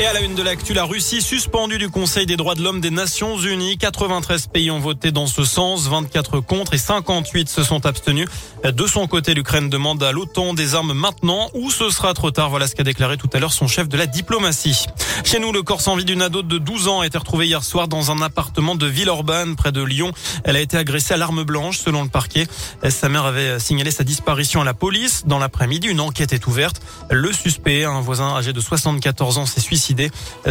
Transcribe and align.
Et 0.00 0.06
à 0.06 0.14
la 0.14 0.22
une 0.22 0.34
de 0.34 0.42
l'actu, 0.42 0.72
la 0.72 0.84
Russie 0.84 1.20
suspendue 1.20 1.76
du 1.76 1.90
Conseil 1.90 2.24
des 2.24 2.38
droits 2.38 2.54
de 2.54 2.62
l'homme 2.62 2.80
des 2.80 2.90
Nations 2.90 3.36
Unies. 3.38 3.76
93 3.76 4.46
pays 4.46 4.70
ont 4.70 4.78
voté 4.78 5.12
dans 5.12 5.26
ce 5.26 5.44
sens, 5.44 5.88
24 5.88 6.40
contre 6.40 6.72
et 6.72 6.78
58 6.78 7.50
se 7.50 7.62
sont 7.62 7.84
abstenus. 7.84 8.26
De 8.64 8.86
son 8.86 9.06
côté, 9.06 9.34
l'Ukraine 9.34 9.68
demande 9.68 10.02
à 10.02 10.10
l'OTAN 10.10 10.54
des 10.54 10.74
armes 10.74 10.94
maintenant 10.94 11.50
ou 11.52 11.70
ce 11.70 11.90
sera 11.90 12.14
trop 12.14 12.30
tard. 12.30 12.48
Voilà 12.48 12.66
ce 12.66 12.74
qu'a 12.74 12.82
déclaré 12.82 13.18
tout 13.18 13.28
à 13.34 13.40
l'heure 13.40 13.52
son 13.52 13.66
chef 13.66 13.90
de 13.90 13.98
la 13.98 14.06
diplomatie. 14.06 14.86
Chez 15.22 15.38
nous, 15.38 15.52
le 15.52 15.62
corps 15.62 15.82
sans 15.82 15.96
vie 15.96 16.06
d'une 16.06 16.22
ado 16.22 16.40
de 16.40 16.56
12 16.56 16.88
ans 16.88 17.00
a 17.00 17.06
été 17.06 17.18
retrouvé 17.18 17.46
hier 17.46 17.62
soir 17.62 17.86
dans 17.86 18.10
un 18.10 18.22
appartement 18.22 18.76
de 18.76 18.86
Villeurbanne, 18.86 19.54
près 19.54 19.70
de 19.70 19.82
Lyon. 19.82 20.12
Elle 20.44 20.56
a 20.56 20.60
été 20.60 20.78
agressée 20.78 21.12
à 21.12 21.18
l'arme 21.18 21.44
blanche, 21.44 21.76
selon 21.76 22.04
le 22.04 22.08
parquet. 22.08 22.46
Sa 22.88 23.10
mère 23.10 23.26
avait 23.26 23.58
signalé 23.58 23.90
sa 23.90 24.04
disparition 24.04 24.62
à 24.62 24.64
la 24.64 24.72
police. 24.72 25.24
Dans 25.26 25.38
l'après-midi, 25.38 25.88
une 25.88 26.00
enquête 26.00 26.32
est 26.32 26.46
ouverte. 26.46 26.80
Le 27.10 27.34
suspect, 27.34 27.84
un 27.84 28.00
voisin 28.00 28.34
âgé 28.34 28.54
de 28.54 28.60
74 28.60 29.36
ans, 29.36 29.44
s'est 29.44 29.60
suicidé 29.60 29.89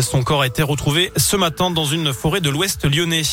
son 0.02 0.24
corps 0.24 0.42
a 0.42 0.48
été 0.48 0.64
retrouvé 0.64 1.12
ce 1.18 1.36
matin 1.36 1.72
dans 1.72 1.86
une 1.86 2.14
forêt 2.14 2.42
de 2.42 2.50
l'ouest 2.50 2.86
lyonnais. 2.86 3.24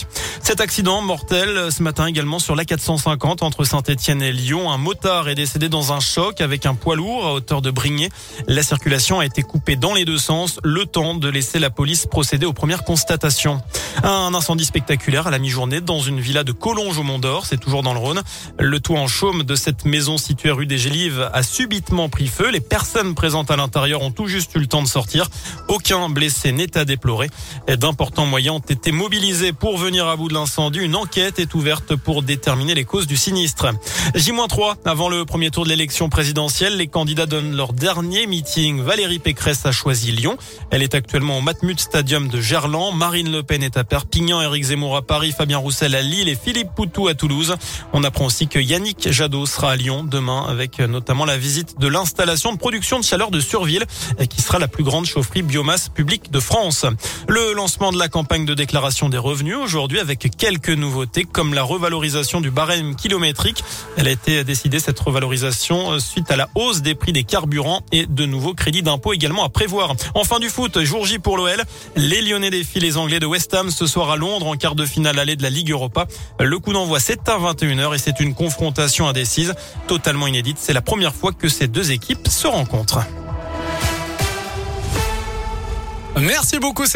Cet 0.43 0.61
accident 0.61 1.01
mortel 1.03 1.71
ce 1.71 1.83
matin 1.83 2.07
également 2.07 2.39
sur 2.39 2.57
la 2.57 2.65
450 2.65 3.43
entre 3.43 3.65
Saint-Etienne 3.65 4.23
et 4.23 4.33
Lyon. 4.33 4.71
Un 4.71 4.79
motard 4.79 5.29
est 5.29 5.35
décédé 5.35 5.69
dans 5.69 5.93
un 5.93 6.01
choc 6.01 6.41
avec 6.41 6.67
un 6.67 6.75
poids 6.75 6.97
lourd 6.97 7.27
à 7.27 7.33
hauteur 7.33 7.63
de 7.63 7.71
Brignais. 7.71 8.11
La 8.47 8.63
circulation 8.63 9.21
a 9.21 9.27
été 9.27 9.43
coupée 9.43 9.77
dans 9.77 9.95
les 9.95 10.05
deux 10.05 10.19
sens, 10.19 10.59
le 10.63 10.87
temps 10.87 11.15
de 11.15 11.29
laisser 11.29 11.59
la 11.59 11.71
police 11.71 12.07
procéder 12.07 12.47
aux 12.47 12.53
premières 12.53 12.85
constatations. 12.85 13.61
Un 14.03 14.35
incendie 14.35 14.65
spectaculaire 14.65 15.27
à 15.27 15.31
la 15.31 15.39
mi-journée 15.39 15.81
dans 15.81 16.01
une 16.01 16.21
villa 16.21 16.45
de 16.45 16.53
Collonges 16.53 16.99
au 16.99 17.03
Mont 17.03 17.19
d'Or, 17.19 17.47
c'est 17.47 17.57
toujours 17.57 17.83
dans 17.83 17.93
le 17.93 17.99
Rhône. 17.99 18.23
Le 18.59 18.79
toit 18.79 18.99
en 18.99 19.09
chaume 19.09 19.43
de 19.43 19.55
cette 19.55 19.85
maison 19.85 20.19
située 20.19 20.51
rue 20.51 20.67
des 20.67 20.79
Gélives 20.79 21.31
a 21.33 21.43
subitement 21.43 22.09
pris 22.09 22.27
feu. 22.27 22.51
Les 22.51 22.61
personnes 22.61 23.15
présentes 23.15 23.51
à 23.51 23.57
l'intérieur 23.57 24.03
ont 24.03 24.11
tout 24.11 24.27
juste 24.27 24.55
eu 24.55 24.59
le 24.59 24.67
temps 24.67 24.83
de 24.83 24.89
sortir. 24.89 25.29
Aucun 25.69 26.09
blessé 26.09 26.53
n'est 26.53 26.77
à 26.77 26.85
déplorer. 26.85 27.31
D'importants 27.69 28.27
moyens 28.27 28.57
ont 28.57 28.61
été 28.61 28.93
mobilisés 28.93 29.53
pour 29.53 29.79
venir 29.79 30.07
à 30.07 30.17
bout 30.17 30.29
de 30.29 30.35
l'incendie. 30.35 30.81
Une 30.81 30.97
enquête 30.97 31.39
est 31.39 31.55
ouverte 31.55 31.97
pour 31.97 32.23
déterminer 32.23 32.75
les 32.75 32.85
causes 32.85 33.07
du 33.07 33.17
sinistre. 33.17 33.67
J-3, 34.15 34.77
avant 34.85 35.09
le 35.09 35.25
premier 35.25 35.51
tour 35.51 35.65
de 35.65 35.71
l'élection 35.71 36.09
présidentielle, 36.09 36.77
les 36.77 36.87
candidats 36.87 37.27
donnent 37.27 37.57
leur 37.57 37.73
dernier 37.73 38.27
meeting. 38.27 38.83
Valérie 38.83 39.19
Pécresse 39.19 39.65
a 39.67 39.73
choisi 39.73 40.13
Lyon. 40.13 40.37
Elle 40.71 40.83
est 40.83 40.95
actuellement 40.95 41.39
au 41.39 41.41
Matmut 41.41 41.81
Stadium 41.81 42.29
de 42.29 42.41
Gerland. 42.41 42.95
Marine 42.95 43.33
Le 43.33 43.43
Pen 43.43 43.63
est 43.63 43.77
à 43.77 43.85
Perpignan, 43.89 44.43
Éric 44.43 44.65
Zemmour 44.65 44.97
à 44.97 45.03
Paris, 45.03 45.33
Fabien 45.37 45.59
Roussel 45.59 45.95
à 45.95 46.03
Lille 46.03 46.29
et 46.29 46.37
Philippe 46.37 46.71
Poutou 46.75 47.09
à 47.09 47.15
Toulouse. 47.15 47.55
On 47.93 48.05
apprend 48.05 48.27
aussi 48.27 48.49
que 48.49 48.59
Yannick 48.59 49.11
Jadot 49.11 49.47
sera 49.47 49.73
à 49.73 49.77
Lyon 49.77 50.05
demain 50.05 50.45
avec 50.49 50.79
notamment 50.79 51.25
la 51.25 51.39
visite 51.39 51.79
de 51.79 51.89
l'installation 51.89 52.53
de 52.53 52.59
production 52.59 52.99
de 52.99 53.05
chaleur 53.05 53.31
de 53.31 53.41
Surville 53.41 53.85
qui 54.29 54.43
sera 54.43 54.59
la 54.59 54.69
plus 54.69 54.85
grande 54.85 55.07
chaufferie 55.07 55.43
biomasse 55.43 55.89
public 55.89 56.31
de 56.31 56.41
France. 56.41 56.87
Le 57.29 57.53
lancement 57.53 57.93
de 57.93 57.99
la 57.99 58.09
campagne 58.09 58.45
de 58.45 58.55
déclaration 58.55 59.09
des 59.09 59.19
revenus 59.19 59.57
aujourd'hui 59.57 60.01
avec 60.01 60.29
quelques 60.37 60.71
nouveautés 60.71 61.25
comme 61.25 61.55
la 61.55 61.63
revalorisation 61.63 62.41
du 62.41 62.51
barème 62.51 62.97
kilométrique. 62.97 63.63
Elle 63.97 64.09
a 64.09 64.11
été 64.11 64.45
décidée 64.45 64.81
cette 64.81 64.99
revalorisation 64.99 65.93
euh, 65.93 65.99
suite 65.99 66.31
à 66.31 66.37
la 66.37 66.49
hausse 66.55 66.83
des 66.83 66.95
prix 66.95 67.13
des 67.13 67.25
carburants 67.25 67.83
et 67.93 68.07
de 68.07 68.27
nouveaux 68.27 68.55
crédits 68.55 68.83
d'impôt 68.83 69.13
également 69.13 69.45
à 69.45 69.49
prévoir. 69.49 69.95
En 70.15 70.25
fin 70.25 70.39
du 70.39 70.49
foot, 70.49 70.83
jour 70.83 71.05
J 71.05 71.19
pour 71.19 71.37
l'OL. 71.37 71.63
Les 71.97 72.23
Lyonnais 72.23 72.51
défient 72.51 72.81
les 72.81 72.97
Anglais 72.97 73.21
de 73.21 73.27
West 73.27 73.55
Ham 73.55 73.71
ce 73.77 73.87
soir 73.87 74.11
à 74.11 74.17
Londres 74.17 74.47
en 74.47 74.57
quart 74.57 74.75
de 74.75 74.87
finale 74.87 75.19
allée 75.19 75.37
de 75.37 75.43
la 75.43 75.51
Ligue 75.51 75.71
Europa. 75.71 76.07
Le 76.41 76.59
coup 76.59 76.73
d'envoi 76.73 76.99
c'est 76.99 77.29
à 77.29 77.39
21h 77.39 77.95
et 77.95 77.99
c'est 77.99 78.21
une 78.21 78.35
confrontation 78.35 79.07
indécise 79.07 79.55
totalement 79.87 80.27
inédite. 80.27 80.57
C'est 80.59 80.73
la 80.73 80.81
première 80.81 81.15
fois 81.15 81.33
que 81.33 81.49
ces 81.49 81.69
deux 81.69 81.93
équipes 81.93 82.27
se 82.27 82.47
rencontrent. 82.47 83.01
Merci 86.19 86.59
beaucoup. 86.59 86.87